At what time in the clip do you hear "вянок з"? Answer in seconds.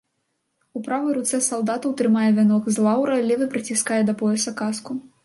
2.37-2.87